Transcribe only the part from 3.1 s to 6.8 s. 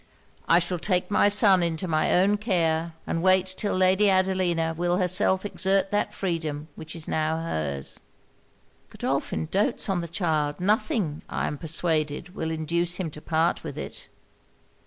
wait till Lady Adelina will herself exert that freedom